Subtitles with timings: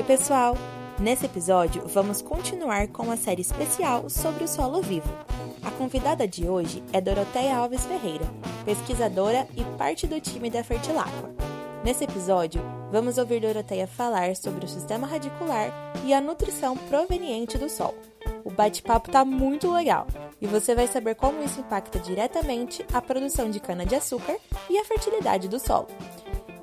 [0.00, 0.56] Oi, pessoal!
[0.98, 5.12] Nesse episódio, vamos continuar com a série especial sobre o solo vivo.
[5.62, 8.24] A convidada de hoje é Doroteia Alves Ferreira,
[8.64, 11.34] pesquisadora e parte do time da Fertilacqua.
[11.84, 15.70] Nesse episódio, vamos ouvir Doroteia falar sobre o sistema radicular
[16.02, 17.98] e a nutrição proveniente do solo.
[18.42, 20.06] O bate-papo tá muito legal
[20.40, 24.38] e você vai saber como isso impacta diretamente a produção de cana-de-açúcar
[24.70, 25.88] e a fertilidade do solo.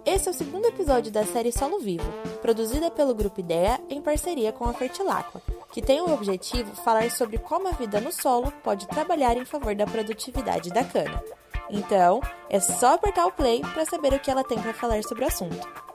[0.07, 2.09] Esse é o segundo episódio da série Solo Vivo,
[2.41, 7.37] produzida pelo Grupo Ideia em parceria com a Fertilacqua, que tem o objetivo falar sobre
[7.37, 11.21] como a vida no solo pode trabalhar em favor da produtividade da cana.
[11.69, 15.25] Então, é só apertar o play para saber o que ela tem para falar sobre
[15.25, 15.86] o assunto.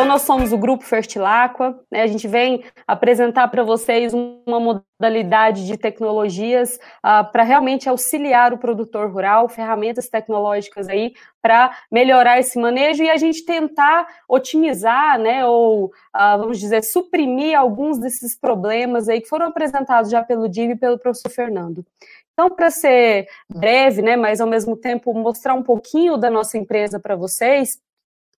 [0.00, 2.00] Então, nós somos o Grupo Fertilacqua, né?
[2.00, 8.56] a gente vem apresentar para vocês uma modalidade de tecnologias uh, para realmente auxiliar o
[8.56, 15.44] produtor rural, ferramentas tecnológicas aí para melhorar esse manejo e a gente tentar otimizar, né,
[15.44, 20.72] ou uh, vamos dizer, suprimir alguns desses problemas aí que foram apresentados já pelo DIB
[20.72, 21.84] e pelo professor Fernando.
[22.32, 26.98] Então, para ser breve, né, mas ao mesmo tempo mostrar um pouquinho da nossa empresa
[26.98, 27.78] para vocês,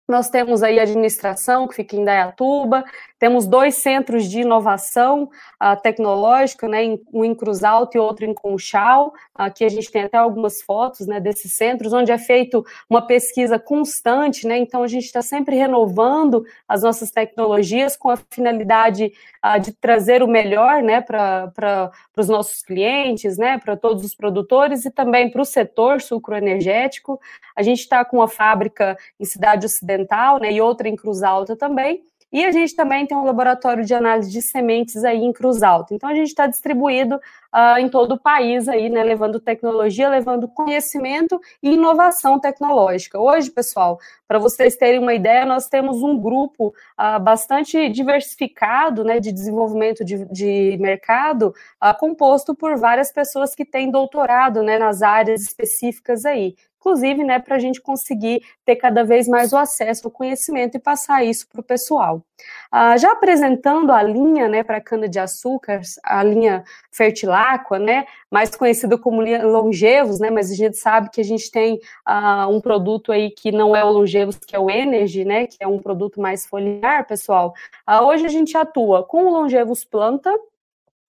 [0.07, 2.83] nós temos aí a administração, que fica em Dayatuba,
[3.21, 5.29] temos dois centros de inovação
[5.61, 9.13] uh, tecnológica, né, um em Cruz Alta e outro em Conchal.
[9.35, 13.59] Aqui a gente tem até algumas fotos né, desses centros, onde é feito uma pesquisa
[13.59, 19.13] constante, né, então a gente está sempre renovando as nossas tecnologias com a finalidade
[19.45, 24.83] uh, de trazer o melhor né, para os nossos clientes, né, para todos os produtores
[24.83, 27.19] e também para o setor sucroenergético.
[27.55, 31.55] A gente está com uma fábrica em Cidade Ocidental né, e outra em Cruz Alta
[31.55, 32.03] também.
[32.31, 35.93] E a gente também tem um laboratório de análise de sementes aí em Cruz Alta.
[35.93, 40.47] Então a gente está distribuído uh, em todo o país aí, né, levando tecnologia, levando
[40.47, 43.19] conhecimento e inovação tecnológica.
[43.19, 49.19] Hoje, pessoal, para vocês terem uma ideia, nós temos um grupo uh, bastante diversificado, né,
[49.19, 51.53] de desenvolvimento de, de mercado,
[51.83, 57.37] uh, composto por várias pessoas que têm doutorado, né, nas áreas específicas aí inclusive, né,
[57.37, 61.47] para a gente conseguir ter cada vez mais o acesso ao conhecimento e passar isso
[61.47, 62.23] para o pessoal.
[62.71, 69.21] Ah, já apresentando a linha, né, para cana-de-açúcar, a linha Fertilacqua, né, mais conhecida como
[69.21, 73.51] Longevos, né, mas a gente sabe que a gente tem ah, um produto aí que
[73.51, 77.05] não é o Longevos, que é o Energy, né, que é um produto mais foliar,
[77.05, 77.53] pessoal.
[77.85, 80.35] Ah, hoje a gente atua com o Longevos Planta,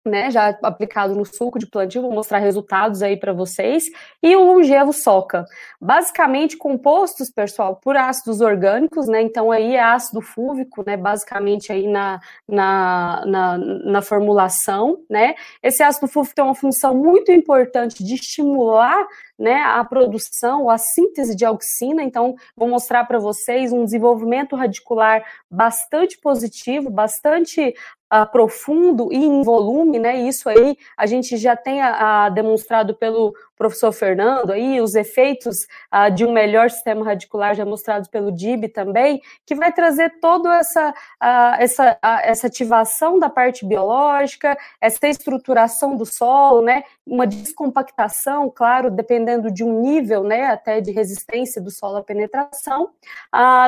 [0.04, 3.84] né, já aplicado no suco de plantio, vou mostrar resultados aí para vocês,
[4.22, 5.44] e o longevo soca.
[5.80, 11.86] Basicamente compostos, pessoal, por ácidos orgânicos, né, então aí é ácido fúvico, né, basicamente aí
[11.86, 18.14] na, na, na, na formulação, né, esse ácido fúvico tem uma função muito importante de
[18.14, 19.06] estimular
[19.40, 22.02] né, a produção, a síntese de auxina.
[22.02, 27.74] Então, vou mostrar para vocês um desenvolvimento radicular bastante positivo, bastante
[28.12, 30.20] uh, profundo e em volume, né?
[30.20, 36.10] Isso aí a gente já tem a demonstrado pelo professor Fernando aí, os efeitos uh,
[36.10, 40.90] de um melhor sistema radicular já mostrados pelo DIB também, que vai trazer toda essa,
[40.90, 46.82] uh, essa, essa ativação da parte biológica, essa estruturação do solo, né?
[47.06, 50.46] Uma descompactação, claro, dependendo de um nível, né?
[50.46, 52.90] Até de resistência do solo à penetração.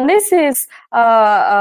[0.03, 0.67] nesses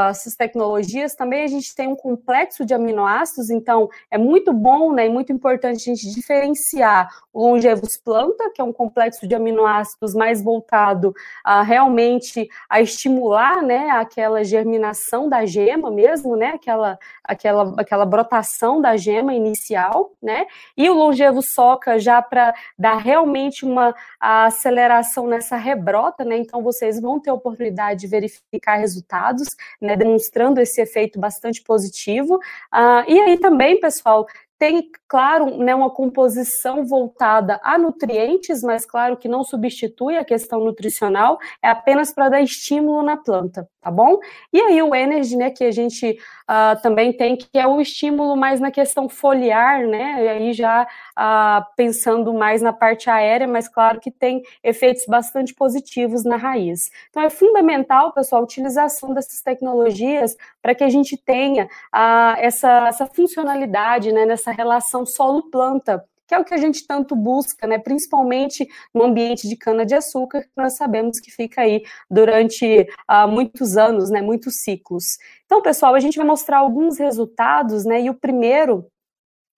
[0.10, 5.06] essas tecnologias também a gente tem um complexo de aminoácidos, então é muito bom, né?
[5.06, 10.14] E muito importante a gente diferenciar o longevos planta, que é um complexo de aminoácidos
[10.14, 11.14] mais voltado
[11.44, 18.82] a realmente a estimular, né, aquela germinação da gema mesmo, né, aquela, aquela, aquela brotação
[18.82, 20.46] da gema inicial, né,
[20.76, 27.00] e o longevo soca já para dar realmente uma aceleração nessa rebrota, né, então vocês
[27.00, 33.20] vão ter a oportunidade de verificar resultados, né, demonstrando esse efeito bastante positivo, uh, e
[33.20, 34.26] aí também, pessoal,
[34.62, 40.64] tem, claro, né, uma composição voltada a nutrientes, mas claro que não substitui a questão
[40.64, 44.20] nutricional, é apenas para dar estímulo na planta, tá bom?
[44.54, 48.36] E aí o energy, né, que a gente uh, também tem, que é o estímulo
[48.36, 53.68] mais na questão foliar, né, e aí já uh, pensando mais na parte aérea, mas
[53.68, 56.92] claro que tem efeitos bastante positivos na raiz.
[57.10, 62.90] Então é fundamental, pessoal, a utilização dessas tecnologias para que a gente tenha uh, essa,
[62.90, 67.68] essa funcionalidade, né, nessa essa relação solo-planta, que é o que a gente tanto busca,
[67.68, 73.76] né, principalmente no ambiente de cana-de-açúcar, que nós sabemos que fica aí durante uh, muitos
[73.78, 75.04] anos, né, muitos ciclos.
[75.46, 78.88] Então, pessoal, a gente vai mostrar alguns resultados, né, e o primeiro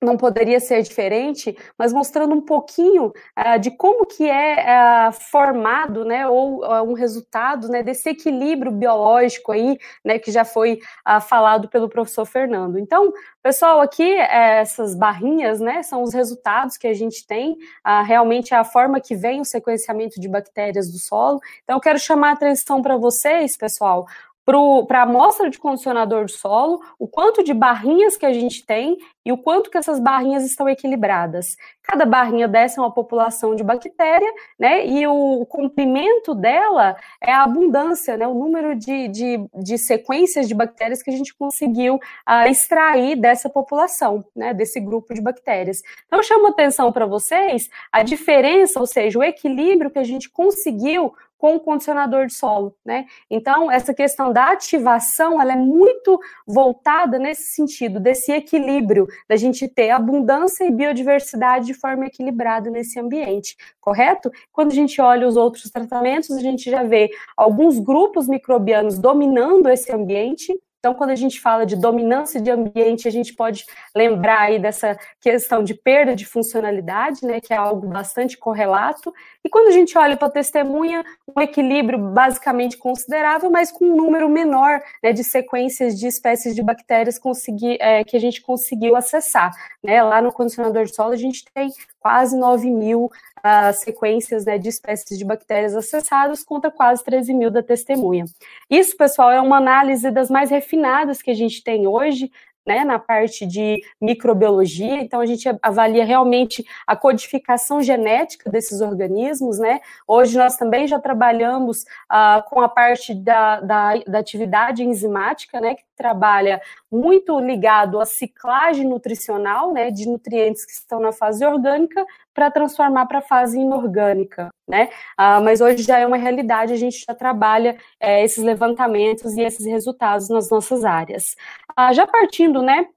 [0.03, 6.05] não poderia ser diferente, mas mostrando um pouquinho uh, de como que é uh, formado,
[6.05, 10.79] né, ou uh, um resultado, né, desse equilíbrio biológico aí, né, que já foi
[11.27, 12.77] falado pelo professor Fernando.
[12.79, 13.11] Então,
[13.41, 17.57] pessoal, aqui eh, essas barrinhas, né, são os resultados que a gente tem,
[18.05, 21.39] realmente é a forma que vem o sequenciamento de bactérias do solo.
[21.63, 24.05] Então, eu quero chamar a atenção para vocês, pessoal,
[24.45, 28.97] para a amostra de condicionador de solo, o quanto de barrinhas que a gente tem
[29.25, 31.55] e o quanto que essas barrinhas estão equilibradas.
[31.81, 34.29] Cada barrinha dessa é uma população de bactéria,
[34.59, 34.85] né?
[34.85, 38.27] E o comprimento dela é a abundância, né?
[38.27, 43.49] O número de, de, de sequências de bactérias que a gente conseguiu uh, extrair dessa
[43.49, 44.53] população, né?
[44.53, 45.81] Desse grupo de bactérias.
[46.05, 50.29] Então, eu chamo atenção para vocês a diferença, ou seja, o equilíbrio que a gente
[50.29, 51.13] conseguiu
[51.43, 53.05] com o condicionador de solo, né?
[53.29, 56.17] Então, essa questão da ativação, ela é muito
[56.47, 62.97] voltada nesse sentido, desse equilíbrio, da gente ter abundância e biodiversidade de forma equilibrada nesse
[62.97, 64.31] ambiente, correto?
[64.53, 69.67] Quando a gente olha os outros tratamentos, a gente já vê alguns grupos microbianos dominando
[69.67, 73.65] esse ambiente, então, quando a gente fala de dominância de ambiente, a gente pode
[73.95, 79.13] lembrar aí dessa questão de perda de funcionalidade, né, que é algo bastante correlato.
[79.45, 81.01] E quando a gente olha para a testemunha,
[81.33, 86.61] um equilíbrio basicamente considerável, mas com um número menor né, de sequências de espécies de
[86.61, 89.51] bactérias conseguir, é, que a gente conseguiu acessar.
[89.81, 90.03] Né?
[90.03, 91.71] Lá no condicionador de solo, a gente tem
[92.03, 97.49] quase 9 mil uh, sequências né, de espécies de bactérias acessadas contra quase 13 mil
[97.49, 98.25] da testemunha.
[98.69, 102.29] Isso, pessoal, é uma análise das mais refinadas que a gente tem hoje,
[102.65, 109.59] né, na parte de microbiologia, então a gente avalia realmente a codificação genética desses organismos,
[109.59, 109.79] né?
[110.07, 115.75] Hoje nós também já trabalhamos uh, com a parte da, da, da, atividade enzimática, né,
[115.75, 116.61] que trabalha
[116.91, 123.05] muito ligado à ciclagem nutricional, né, de nutrientes que estão na fase orgânica para transformar
[123.05, 124.89] para a fase inorgânica, né?
[125.19, 129.41] Uh, mas hoje já é uma realidade, a gente já trabalha é, esses levantamentos e
[129.41, 131.35] esses resultados nas nossas áreas.
[131.77, 132.87] Uh, já partindo, né,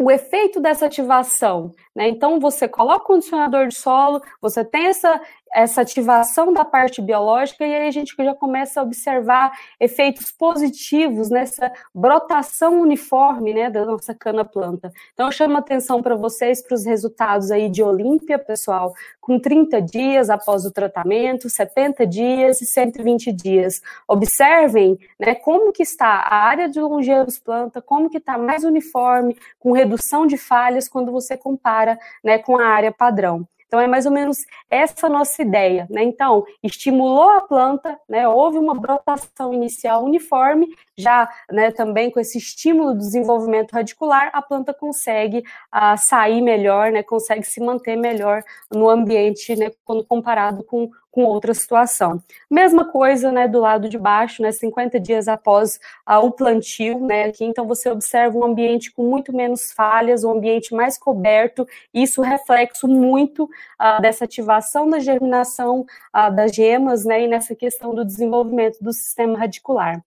[0.00, 2.08] o efeito dessa ativação, né?
[2.08, 5.20] Então você coloca o condicionador de solo, você tem essa
[5.52, 11.28] essa ativação da parte biológica, e aí a gente já começa a observar efeitos positivos
[11.28, 14.90] nessa brotação uniforme né, da nossa cana-planta.
[15.12, 19.38] Então, eu chamo a atenção para vocês para os resultados aí de Olímpia, pessoal, com
[19.38, 23.82] 30 dias após o tratamento, 70 dias e 120 dias.
[24.08, 29.36] Observem né, como que está a área de longevos planta, como que está mais uniforme,
[29.60, 31.81] com redução de falhas quando você compara
[32.22, 33.46] né, com a área padrão.
[33.72, 36.02] Então, é mais ou menos essa nossa ideia, né?
[36.02, 38.28] Então, estimulou a planta, né?
[38.28, 44.42] Houve uma brotação inicial uniforme, já né, também com esse estímulo do desenvolvimento radicular, a
[44.42, 45.38] planta consegue
[45.74, 47.02] uh, sair melhor, né?
[47.02, 49.70] Consegue se manter melhor no ambiente, né?
[49.86, 52.20] Quando comparado com com outra situação.
[52.50, 55.78] Mesma coisa, né, do lado de baixo, né, 50 dias após
[56.22, 60.74] o plantio, né, aqui, então você observa um ambiente com muito menos falhas, um ambiente
[60.74, 65.84] mais coberto, isso reflexo muito uh, dessa ativação da germinação
[66.16, 70.02] uh, das gemas, né, e nessa questão do desenvolvimento do sistema radicular.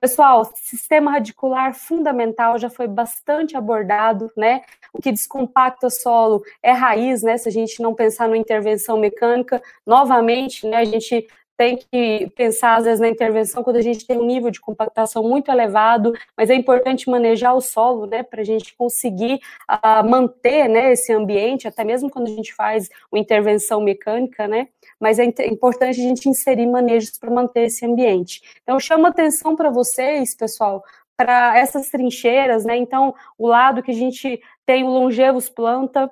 [0.00, 4.62] Pessoal, sistema radicular fundamental já foi bastante abordado, né?
[4.92, 7.36] O que descompacta solo é raiz, né?
[7.36, 10.76] Se a gente não pensar na intervenção mecânica, novamente, né?
[10.76, 11.26] A gente
[11.58, 15.24] tem que pensar, às vezes, na intervenção quando a gente tem um nível de compactação
[15.24, 20.68] muito elevado, mas é importante manejar o solo, né, para a gente conseguir uh, manter,
[20.68, 24.68] né, esse ambiente, até mesmo quando a gente faz uma intervenção mecânica, né,
[25.00, 28.40] mas é importante a gente inserir manejos para manter esse ambiente.
[28.62, 30.84] Então, eu chamo atenção para vocês, pessoal,
[31.16, 36.08] para essas trincheiras, né, então, o lado que a gente tem o longevos planta,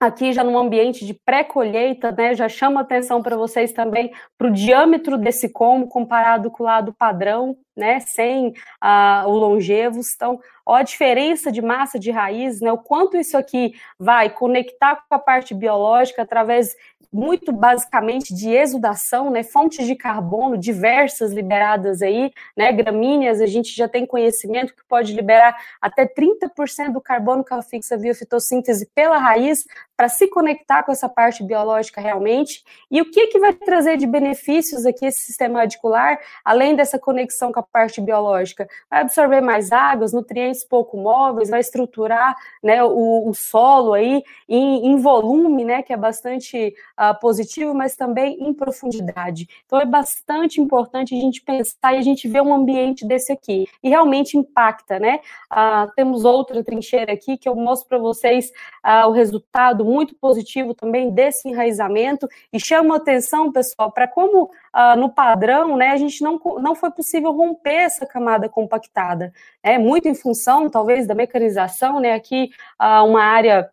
[0.00, 4.52] aqui já num ambiente de pré-colheita, né, já chama atenção para vocês também para o
[4.52, 10.14] diâmetro desse como comparado com o lado padrão, né, sem uh, o longevos.
[10.14, 14.96] Então, ó a diferença de massa de raiz, né, o quanto isso aqui vai conectar
[14.96, 16.74] com a parte biológica através
[17.12, 23.74] muito basicamente de exudação, né, fontes de carbono diversas liberadas aí, né, gramíneas, a gente
[23.74, 28.86] já tem conhecimento que pode liberar até 30% do carbono que ela fixa via fitossíntese
[28.94, 29.64] pela raiz
[29.96, 32.62] para se conectar com essa parte biológica realmente.
[32.90, 37.50] E o que, que vai trazer de benefícios aqui esse sistema radicular, além dessa conexão
[37.50, 38.68] com a parte biológica?
[38.90, 44.88] Vai absorver mais águas, nutrientes pouco móveis, vai estruturar né, o, o solo aí em,
[44.88, 49.48] em, volume, né, que é bastante uh, positivo, mas também em profundidade.
[49.64, 53.66] Então é bastante importante a gente pensar e a gente ver um ambiente desse aqui.
[53.82, 55.20] E realmente impacta, né?
[55.50, 58.50] Uh, temos outra trincheira aqui que eu mostro para vocês
[58.84, 64.96] uh, o resultado muito positivo também desse enraizamento e chama atenção, pessoal, para como uh,
[64.98, 69.32] no padrão, né, a gente não, não foi possível romper essa camada compactada.
[69.62, 72.14] É muito em função, talvez, da mecanização, né?
[72.14, 72.50] Aqui
[72.80, 73.70] uh, uma área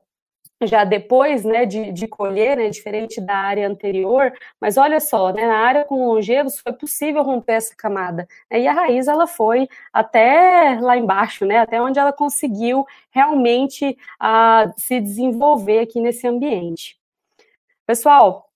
[0.66, 5.46] já depois né, de, de colher, né, diferente da área anterior, mas olha só, né,
[5.46, 9.68] na área com longevos foi possível romper essa camada, né, e a raiz ela foi
[9.92, 16.98] até lá embaixo, né, até onde ela conseguiu realmente uh, se desenvolver aqui nesse ambiente.
[17.86, 18.50] Pessoal,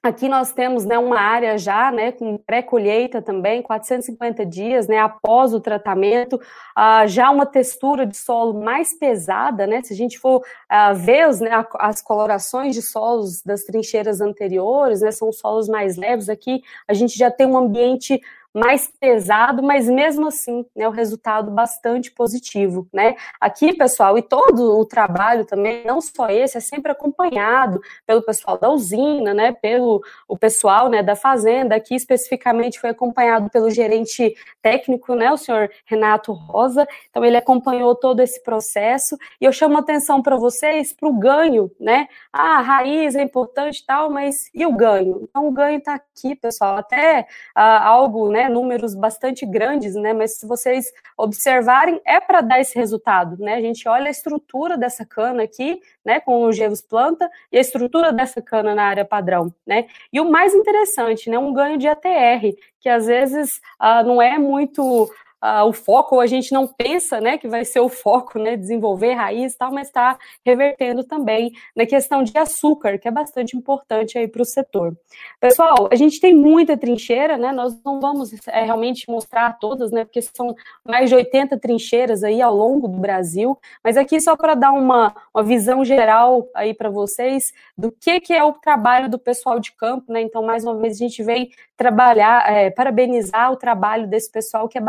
[0.00, 5.52] Aqui nós temos né, uma área já né, com pré-colheita também, 450 dias né, após
[5.52, 9.82] o tratamento, uh, já uma textura de solo mais pesada, né?
[9.82, 11.50] Se a gente for uh, ver os, né,
[11.80, 17.18] as colorações de solos das trincheiras anteriores, né, são solos mais leves, aqui a gente
[17.18, 18.20] já tem um ambiente
[18.54, 23.14] mais pesado, mas mesmo assim, né, o resultado bastante positivo, né?
[23.40, 28.58] Aqui, pessoal, e todo o trabalho também, não só esse, é sempre acompanhado pelo pessoal
[28.58, 34.34] da usina, né, pelo o pessoal, né, da fazenda, aqui especificamente foi acompanhado pelo gerente
[34.62, 39.76] técnico, né, o senhor Renato Rosa, então ele acompanhou todo esse processo, e eu chamo
[39.76, 44.10] a atenção para vocês para o ganho, né, ah, a raiz é importante e tal,
[44.10, 45.20] mas e o ganho?
[45.28, 50.12] Então o ganho está aqui, pessoal, até ah, algo, né, né, números bastante grandes, né,
[50.12, 54.78] mas se vocês observarem, é para dar esse resultado, né, a gente olha a estrutura
[54.78, 59.04] dessa cana aqui, né, com o Gevos planta, e a estrutura dessa cana na área
[59.04, 64.06] padrão, né, e o mais interessante, né, um ganho de ATR, que às vezes uh,
[64.06, 65.10] não é muito
[65.42, 69.14] uh, o foco, a gente não pensa né, que vai ser o foco, né, desenvolver
[69.14, 74.18] raiz e tal, mas está revertendo também na questão de açúcar, que é bastante importante
[74.18, 74.96] aí para o setor.
[75.40, 80.04] Pessoal, a gente tem muita trincheira, né, nós não vamos é, realmente mostrar todas, né,
[80.04, 80.54] porque são
[80.84, 85.14] mais de 80 trincheiras aí ao longo do Brasil, mas aqui só para dar uma,
[85.34, 89.72] uma visão geral aí para vocês do que, que é o trabalho do pessoal de
[89.72, 94.30] campo, né, então mais uma vez a gente vem trabalhar, é, parabenizar o trabalho desse
[94.30, 94.80] pessoal que é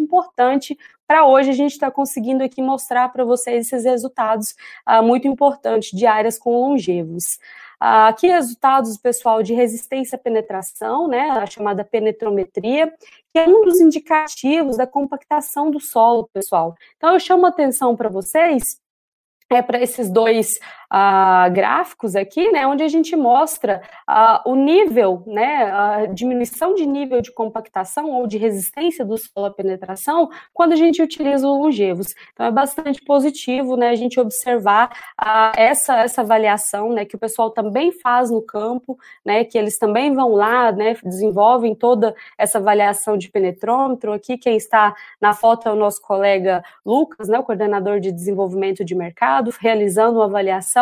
[0.00, 4.54] importante para hoje a gente está conseguindo aqui mostrar para vocês esses resultados
[4.86, 7.36] uh, muito importantes de áreas com longevos.
[7.80, 12.92] Uh, aqui resultados, pessoal, de resistência à penetração, né, a chamada penetrometria,
[13.32, 16.74] que é um dos indicativos da compactação do solo, pessoal.
[16.96, 18.80] Então, eu chamo a atenção para vocês
[19.50, 20.58] é para esses dois
[20.92, 26.86] uh, gráficos aqui, né, onde a gente mostra uh, o nível, né, a diminuição de
[26.86, 31.58] nível de compactação ou de resistência do solo à penetração quando a gente utiliza os
[31.58, 32.14] longevos.
[32.32, 34.90] Então é bastante positivo, né, a gente observar
[35.20, 39.78] uh, essa essa avaliação, né, que o pessoal também faz no campo, né, que eles
[39.78, 44.12] também vão lá, né, desenvolvem toda essa avaliação de penetrômetro.
[44.12, 48.84] Aqui quem está na foto é o nosso colega Lucas, né, o coordenador de desenvolvimento
[48.84, 50.77] de mercado, realizando uma avaliação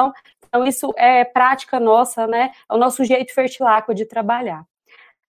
[0.49, 2.51] então, isso é prática nossa, né?
[2.71, 4.65] É o nosso jeito fertiláquo de trabalhar.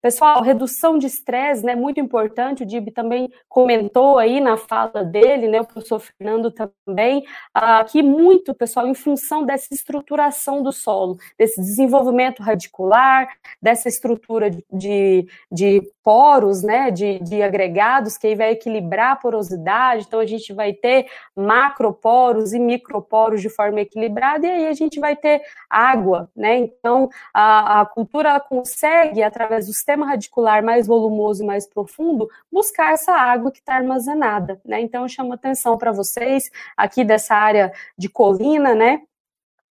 [0.07, 5.49] Pessoal, redução de estresse, né, muito importante, o Dib também comentou aí na fala dele,
[5.49, 7.25] né, o professor Fernando também,
[7.57, 13.27] uh, que muito, pessoal, em função dessa estruturação do solo, desse desenvolvimento radicular,
[13.61, 20.05] dessa estrutura de, de, poros, né, de, de agregados, que aí vai equilibrar a porosidade,
[20.07, 25.01] então a gente vai ter macroporos e microporos de forma equilibrada, e aí a gente
[25.01, 31.43] vai ter água, né, então a, a cultura consegue, através do sistema radicular mais volumoso
[31.43, 35.91] e mais profundo, buscar essa água que está armazenada, né, então eu chamo atenção para
[35.91, 39.01] vocês aqui dessa área de colina, né,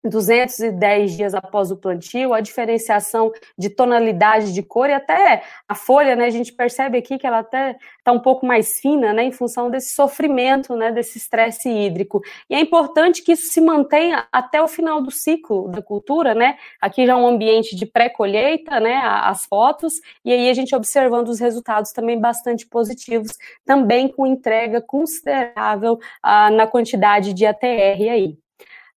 [0.08, 6.16] 210 dias após o plantio, a diferenciação de tonalidade de cor e até a folha,
[6.16, 9.32] né, a gente percebe aqui que ela até está um pouco mais fina, né, em
[9.32, 12.22] função desse sofrimento, né, desse estresse hídrico.
[12.48, 16.56] E é importante que isso se mantenha até o final do ciclo da cultura, né,
[16.80, 19.94] aqui já é um ambiente de pré-colheita, né, as fotos,
[20.24, 23.32] e aí a gente observando os resultados também bastante positivos,
[23.64, 28.45] também com entrega considerável ah, na quantidade de ATR aí.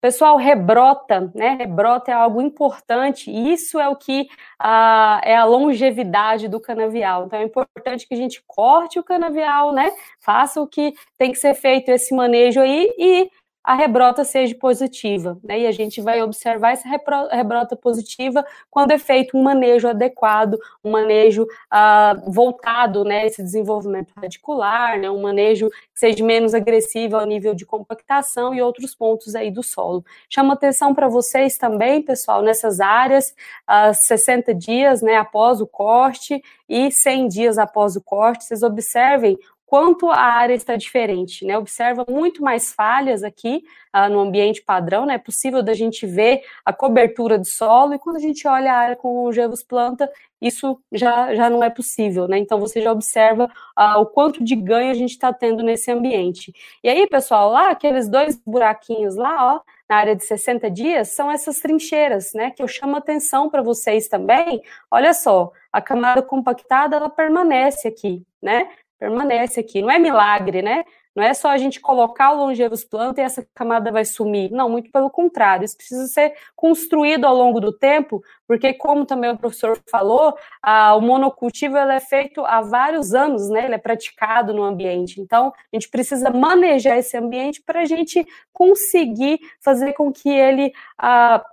[0.00, 1.56] Pessoal, rebrota, né?
[1.56, 4.28] Rebrota é algo importante, e isso é o que
[4.58, 7.26] ah, é a longevidade do canavial.
[7.26, 9.90] Então é importante que a gente corte o canavial, né?
[10.20, 13.28] Faça o que tem que ser feito esse manejo aí e
[13.68, 15.60] a rebrota seja positiva, né?
[15.60, 16.88] E a gente vai observar essa
[17.30, 24.14] rebrota positiva quando é feito um manejo adequado, um manejo uh, voltado, né, esse desenvolvimento
[24.16, 29.34] radicular, né, um manejo que seja menos agressivo ao nível de compactação e outros pontos
[29.34, 30.02] aí do solo.
[30.30, 33.34] Chama atenção para vocês também, pessoal, nessas áreas,
[33.68, 39.38] uh, 60 dias, né, após o corte e 100 dias após o corte, vocês observem
[39.68, 41.58] quanto a área está diferente, né?
[41.58, 43.62] Observa muito mais falhas aqui
[43.94, 45.16] uh, no ambiente padrão, né?
[45.16, 48.76] É possível da gente ver a cobertura do solo e quando a gente olha a
[48.76, 50.10] área com longevos planta,
[50.40, 52.38] isso já, já não é possível, né?
[52.38, 53.44] Então você já observa
[53.78, 56.50] uh, o quanto de ganho a gente está tendo nesse ambiente.
[56.82, 61.30] E aí, pessoal, lá aqueles dois buraquinhos lá, ó, na área de 60 dias, são
[61.30, 62.50] essas trincheiras, né?
[62.52, 64.62] Que eu chamo atenção para vocês também.
[64.90, 68.70] Olha só, a camada compactada ela permanece aqui, né?
[68.98, 69.80] Permanece aqui.
[69.80, 70.84] Não é milagre, né?
[71.18, 74.52] Não é só a gente colocar o longevos planta e essa camada vai sumir.
[74.52, 75.64] Não, muito pelo contrário.
[75.64, 80.94] Isso precisa ser construído ao longo do tempo, porque, como também o professor falou, a,
[80.94, 83.64] o monocultivo é feito há vários anos, né?
[83.64, 85.20] Ele é praticado no ambiente.
[85.20, 90.72] Então, a gente precisa manejar esse ambiente para a gente conseguir fazer com que ele.
[90.96, 91.44] A,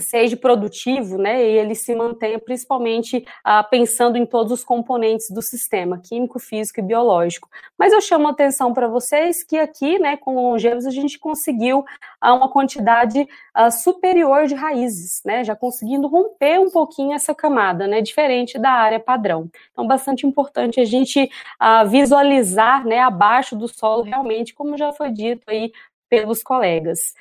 [0.00, 5.42] seja produtivo, né, e ele se mantenha principalmente ah, pensando em todos os componentes do
[5.42, 7.48] sistema, químico, físico e biológico.
[7.78, 11.84] Mas eu chamo a atenção para vocês que aqui, né, com longevos, a gente conseguiu
[12.20, 17.86] ah, uma quantidade ah, superior de raízes, né, já conseguindo romper um pouquinho essa camada,
[17.86, 19.50] né, diferente da área padrão.
[19.72, 25.10] Então, bastante importante a gente ah, visualizar, né, abaixo do solo realmente, como já foi
[25.10, 25.70] dito aí
[26.08, 27.14] pelos colegas.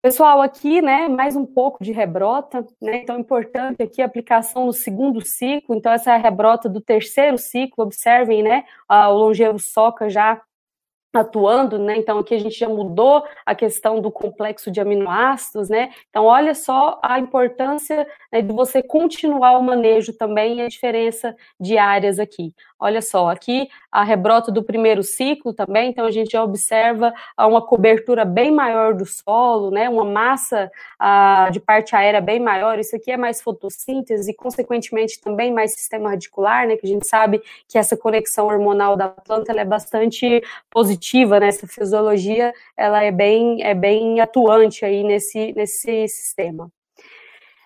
[0.00, 4.72] Pessoal, aqui, né, mais um pouco de rebrota, né, então importante aqui a aplicação no
[4.72, 10.08] segundo ciclo, então essa é a rebrota do terceiro ciclo, observem, né, o longevo soca
[10.08, 10.40] já
[11.14, 11.96] atuando, né?
[11.96, 15.90] Então aqui a gente já mudou a questão do complexo de aminoácidos, né?
[16.10, 21.34] Então olha só a importância né, de você continuar o manejo também e a diferença
[21.58, 22.54] de áreas aqui.
[22.80, 27.60] Olha só, aqui a rebrota do primeiro ciclo também, então a gente já observa uma
[27.60, 29.88] cobertura bem maior do solo, né?
[29.88, 32.78] Uma massa ah, de parte aérea bem maior.
[32.78, 36.76] Isso aqui é mais fotossíntese e consequentemente também mais sistema radicular, né?
[36.76, 41.48] Que a gente sabe que essa conexão hormonal da planta é bastante positiva né?
[41.48, 46.70] Essa fisiologia, ela é bem, é bem atuante aí nesse, nesse sistema.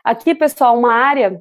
[0.05, 1.41] Aqui, pessoal, uma área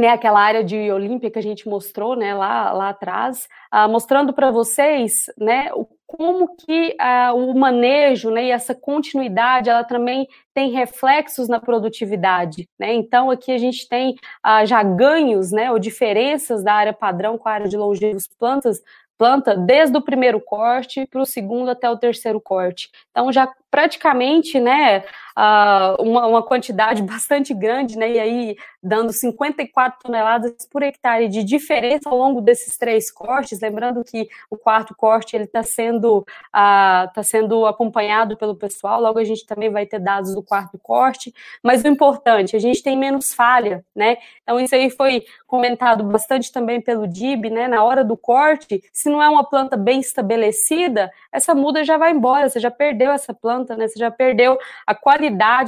[0.00, 4.32] né, aquela área de Olímpia que a gente mostrou, né, lá, lá atrás, uh, mostrando
[4.32, 10.26] para vocês, né, o, como que uh, o manejo, né, e essa continuidade, ela também
[10.54, 15.78] tem reflexos na produtividade, né, então aqui a gente tem uh, já ganhos, né, ou
[15.78, 18.80] diferenças da área padrão com a área de longevos plantas,
[19.20, 22.88] planta desde o primeiro corte para o segundo até o terceiro corte.
[23.10, 25.04] Então já praticamente, né,
[25.36, 32.08] uma, uma, quantidade bastante grande, né, e aí dando 54 toneladas por hectare de diferença
[32.08, 37.66] ao longo desses três cortes, lembrando que o quarto corte ele está sendo tá sendo
[37.66, 41.88] acompanhado pelo pessoal, logo a gente também vai ter dados do quarto corte, mas o
[41.88, 47.06] importante, a gente tem menos falha, né, então isso aí foi comentado bastante também pelo
[47.06, 51.84] DIB, né, na hora do corte, se não é uma planta bem estabelecida, essa muda
[51.84, 55.19] já vai embora, você já perdeu essa planta, né, você já perdeu a qualidade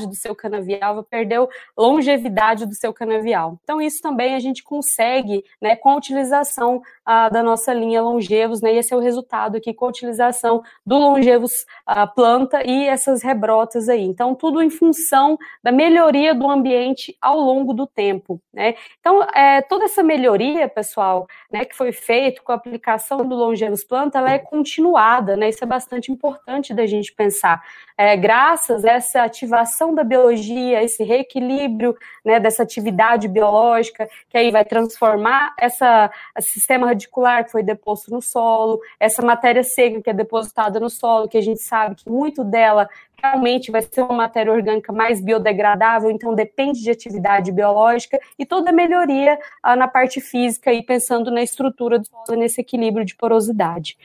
[0.07, 3.59] do seu canavial, já perdeu longevidade do seu canavial.
[3.62, 8.75] Então, isso também a gente consegue, né, com a utilização da nossa linha longevos, né,
[8.75, 13.23] e esse é o resultado aqui com a utilização do longevos ah, planta e essas
[13.23, 14.03] rebrotas aí.
[14.03, 18.75] Então, tudo em função da melhoria do ambiente ao longo do tempo, né.
[19.01, 23.85] Então, é, toda essa melhoria, pessoal, né, que foi feito com a aplicação do longevos
[23.85, 27.62] planta, ela é continuada, né, isso é bastante importante da gente pensar.
[27.97, 34.51] É, graças a essa ativação da biologia, esse reequilíbrio, né, dessa atividade biológica, que aí
[34.51, 40.11] vai transformar essa, esse sistema radicular que foi deposto no solo, essa matéria seca que
[40.11, 42.89] é depositada no solo, que a gente sabe que muito dela
[43.23, 48.73] realmente vai ser uma matéria orgânica mais biodegradável, então depende de atividade biológica e toda
[48.73, 53.97] melhoria ah, na parte física e pensando na estrutura do solo, nesse equilíbrio de porosidade.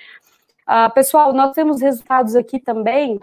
[0.66, 3.20] Ah, pessoal, nós temos resultados aqui também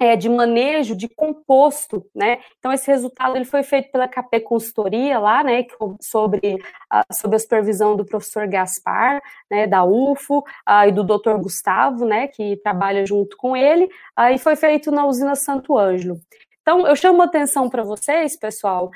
[0.00, 2.38] é, de manejo de composto, né?
[2.58, 5.66] Então esse resultado ele foi feito pela KP Consultoria lá, né?
[6.00, 6.58] Sobre
[6.88, 9.66] a, sobre a supervisão do professor Gaspar, né?
[9.66, 10.42] Da UFO
[10.88, 11.36] e do Dr.
[11.36, 12.28] Gustavo, né?
[12.28, 13.90] Que trabalha junto com ele.
[14.16, 16.18] Aí foi feito na usina Santo Ângelo.
[16.62, 18.90] Então eu chamo a atenção para vocês, pessoal,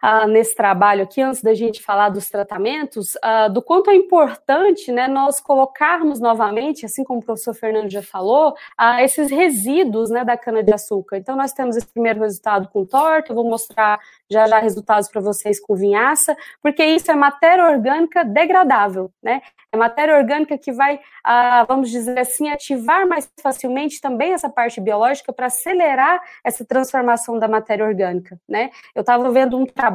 [0.00, 4.92] ah, nesse trabalho aqui, antes da gente falar dos tratamentos, ah, do quanto é importante
[4.92, 10.24] né, nós colocarmos novamente, assim como o professor Fernando já falou, ah, esses resíduos né,
[10.24, 11.16] da cana-de-açúcar.
[11.16, 13.98] Então, nós temos esse primeiro resultado com torta, eu vou mostrar
[14.30, 19.40] já já resultados para vocês com vinhaça, porque isso é matéria orgânica degradável, né?
[19.72, 24.80] É matéria orgânica que vai, ah, vamos dizer assim, ativar mais facilmente também essa parte
[24.80, 28.70] biológica para acelerar essa transformação da matéria orgânica, né?
[28.94, 29.85] Eu estava vendo um trabalho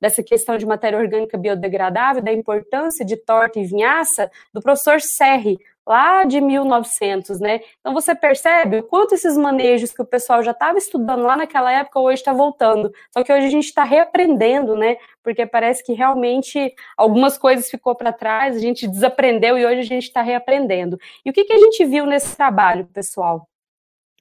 [0.00, 5.58] dessa questão de matéria orgânica biodegradável, da importância de torta e vinhaça, do professor Serri,
[5.88, 7.60] lá de 1900, né?
[7.80, 11.72] Então você percebe o quanto esses manejos que o pessoal já estava estudando lá naquela
[11.72, 12.92] época hoje está voltando.
[13.10, 14.98] Só que hoje a gente está reaprendendo, né?
[15.22, 19.84] Porque parece que realmente algumas coisas ficou para trás, a gente desaprendeu e hoje a
[19.84, 20.98] gente está reaprendendo.
[21.24, 23.48] E o que, que a gente viu nesse trabalho, pessoal?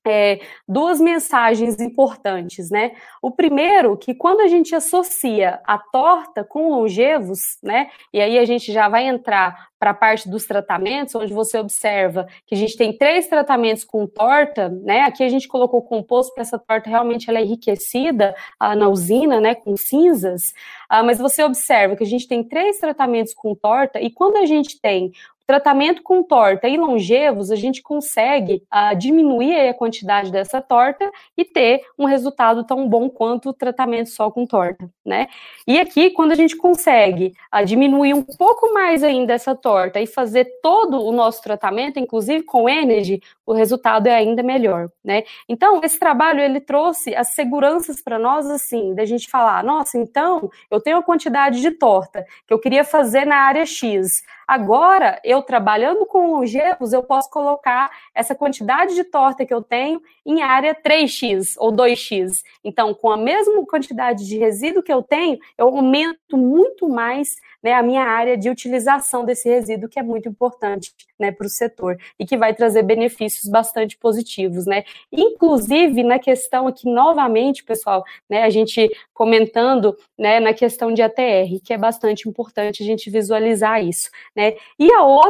[0.07, 2.93] É, duas mensagens importantes, né?
[3.21, 7.89] O primeiro, que quando a gente associa a torta com longevos, né?
[8.13, 12.27] E aí a gente já vai entrar para a parte dos tratamentos, onde você observa
[12.45, 15.01] que a gente tem três tratamentos com torta, né?
[15.01, 19.39] Aqui a gente colocou composto para essa torta realmente ela é enriquecida ah, na usina,
[19.39, 19.53] né?
[19.53, 20.53] Com cinzas,
[20.89, 24.45] ah, mas você observa que a gente tem três tratamentos com torta e quando a
[24.45, 25.11] gente tem
[25.47, 31.45] tratamento com torta e longevos, a gente consegue uh, diminuir a quantidade dessa torta e
[31.45, 35.29] ter um resultado tão bom quanto o tratamento só com torta, né?
[35.65, 40.05] E aqui, quando a gente consegue uh, diminuir um pouco mais ainda essa torta e
[40.05, 45.23] fazer todo o nosso tratamento, inclusive com Energy, o resultado é ainda melhor, né?
[45.47, 50.51] Então, esse trabalho, ele trouxe as seguranças para nós, assim, da gente falar, nossa, então,
[50.69, 55.37] eu tenho a quantidade de torta que eu queria fazer na área X, Agora, eu
[55.41, 60.76] trabalhando com longevos, eu posso colocar essa quantidade de torta que eu tenho em área
[60.76, 62.43] 3x ou 2x.
[62.63, 67.73] Então, com a mesma quantidade de resíduo que eu tenho, eu aumento muito mais né,
[67.73, 71.97] a minha área de utilização desse resíduo, que é muito importante né, para o setor
[72.19, 74.65] e que vai trazer benefícios bastante positivos.
[74.65, 74.84] Né?
[75.12, 81.60] Inclusive, na questão aqui, novamente, pessoal, né, a gente comentando né, na questão de ATR,
[81.63, 84.10] que é bastante importante a gente visualizar isso.
[84.36, 84.56] Né?
[84.80, 85.26] E a outra,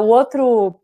[0.00, 0.80] o outro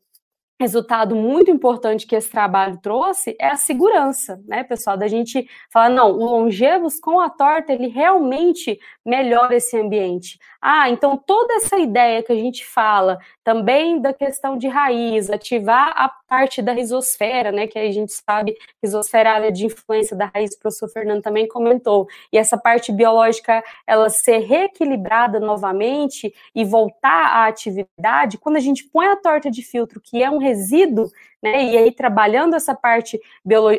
[0.59, 4.97] resultado muito importante que esse trabalho trouxe é a segurança, né, pessoal?
[4.97, 10.38] Da gente falar, não, o longevos com a torta, ele realmente melhora esse ambiente.
[10.69, 15.93] Ah, então toda essa ideia que a gente fala também da questão de raiz, ativar
[15.95, 20.27] a parte da risosfera, né, que a gente sabe, risosfera é área de influência da
[20.27, 26.65] raiz, o professor Fernando também comentou, e essa parte biológica, ela ser reequilibrada novamente e
[26.65, 31.13] voltar à atividade, quando a gente põe a torta de filtro, que é um resíduo,
[31.41, 31.65] né?
[31.65, 33.21] E aí, trabalhando essa parte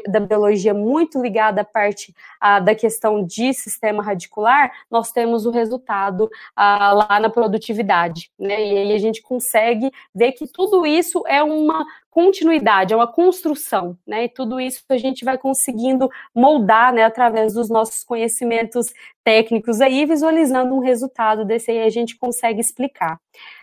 [0.08, 5.52] da biologia muito ligada à parte ah, da questão de sistema radicular, nós temos o
[5.52, 8.60] resultado ah, lá na produtividade, né?
[8.66, 13.98] E aí a gente consegue ver que tudo isso é uma continuidade, é uma construção,
[14.06, 14.26] né?
[14.26, 18.88] E tudo isso a gente vai conseguindo moldar, né, através dos nossos conhecimentos
[19.24, 23.20] técnicos aí, visualizando um resultado desse aí a gente consegue explicar.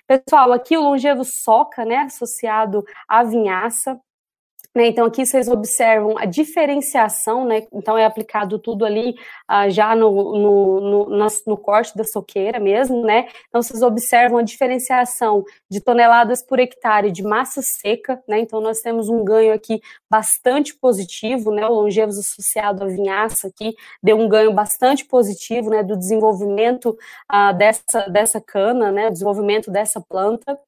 [0.07, 3.99] Pessoal, aqui o longevo soca, né, associado à vinhaça,
[4.83, 7.65] então, aqui vocês observam a diferenciação, né?
[7.73, 9.15] Então, é aplicado tudo ali
[9.47, 13.29] ah, já no, no, no, no, corte da soqueira mesmo, né?
[13.49, 18.41] Então, vocês observam a diferenciação de toneladas por hectare de massa seca, né?
[18.41, 21.65] Então, nós temos um ganho aqui bastante positivo, né?
[21.69, 25.85] O longevos associado à vinhaça aqui deu um ganho bastante positivo, né?
[25.85, 29.07] Do desenvolvimento ah, dessa, dessa cana, né?
[29.07, 30.59] O desenvolvimento dessa planta.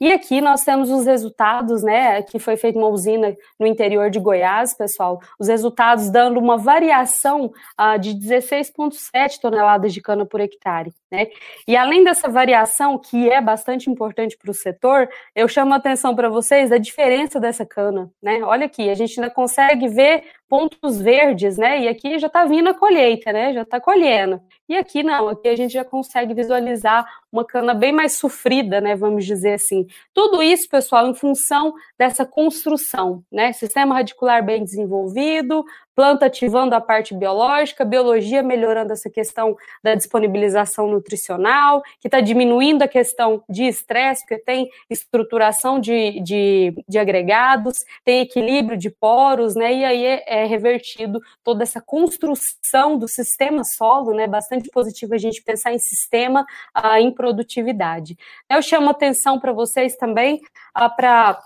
[0.00, 4.18] E aqui nós temos os resultados, né, que foi feita uma usina no interior de
[4.18, 10.90] Goiás, pessoal, os resultados dando uma variação uh, de 16,7 toneladas de cana por hectare,
[11.10, 11.26] né?
[11.68, 16.16] E além dessa variação, que é bastante importante para o setor, eu chamo a atenção
[16.16, 18.42] para vocês da diferença dessa cana, né?
[18.42, 21.82] Olha aqui, a gente ainda consegue ver pontos verdes, né?
[21.82, 23.52] E aqui já está vindo a colheita, né?
[23.54, 24.42] Já está colhendo.
[24.68, 28.96] E aqui não, aqui a gente já consegue visualizar uma cana bem mais sofrida, né?
[28.96, 29.86] Vamos dizer assim.
[30.12, 33.52] Tudo isso, pessoal, em função dessa construção, né?
[33.52, 35.64] Sistema radicular bem desenvolvido,
[36.00, 42.82] planta ativando a parte biológica, biologia melhorando essa questão da disponibilização nutricional, que está diminuindo
[42.82, 49.54] a questão de estresse, porque tem estruturação de, de, de, agregados, tem equilíbrio de poros,
[49.54, 49.74] né?
[49.74, 54.26] E aí é, é revertido toda essa construção do sistema solo, né?
[54.26, 56.46] Bastante positivo a gente pensar em sistema,
[56.78, 58.16] uh, em produtividade.
[58.48, 60.40] Eu chamo atenção para vocês também
[60.74, 61.42] uh, para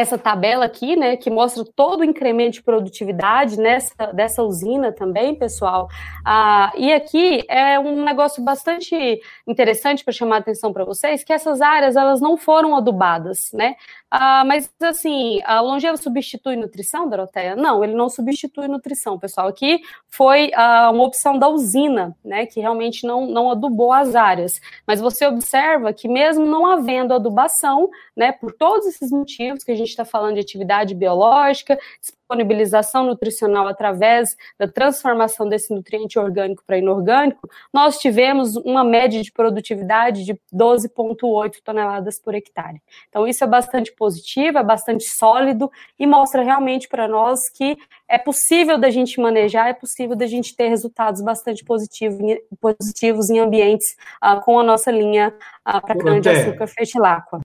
[0.00, 5.34] essa tabela aqui, né, que mostra todo o incremento de produtividade nessa, dessa usina também,
[5.34, 5.88] pessoal.
[6.24, 11.32] Ah, e aqui é um negócio bastante interessante para chamar a atenção para vocês, que
[11.32, 13.76] essas áreas elas não foram adubadas, né?
[14.10, 17.56] Ah, mas assim, a longevo substitui nutrição, Doroteia?
[17.56, 19.48] Não, ele não substitui nutrição, pessoal.
[19.48, 24.60] Aqui foi ah, uma opção da usina, né, que realmente não, não adubou as áreas.
[24.86, 29.76] Mas você observa que mesmo não havendo adubação, né, por todos esses motivos que a
[29.76, 31.78] gente está falando de atividade biológica,
[32.26, 39.30] disponibilização nutricional através da transformação desse nutriente orgânico para inorgânico, nós tivemos uma média de
[39.30, 42.82] produtividade de 12,8 toneladas por hectare.
[43.08, 48.18] Então, isso é bastante positivo, é bastante sólido e mostra realmente para nós que é
[48.18, 52.18] possível da gente manejar, é possível da gente ter resultados bastante positivos,
[52.60, 55.32] positivos em ambientes uh, com a nossa linha
[55.66, 57.40] uh, para cana-de-açúcar fertiláqua.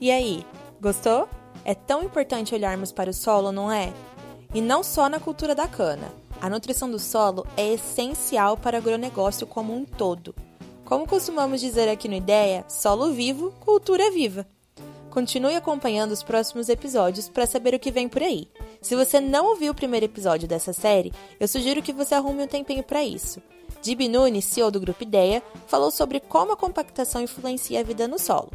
[0.00, 0.46] E aí,
[0.80, 1.28] gostou?
[1.64, 3.92] É tão importante olharmos para o solo, não é?
[4.54, 6.10] E não só na cultura da cana.
[6.40, 10.34] A nutrição do solo é essencial para o agronegócio como um todo.
[10.84, 14.46] Como costumamos dizer aqui no Ideia, solo vivo, cultura viva.
[15.10, 18.48] Continue acompanhando os próximos episódios para saber o que vem por aí.
[18.80, 22.48] Se você não ouviu o primeiro episódio dessa série, eu sugiro que você arrume um
[22.48, 23.42] tempinho para isso.
[23.82, 28.18] Dib Nunes, CEO do Grupo Ideia, falou sobre como a compactação influencia a vida no
[28.18, 28.50] solo.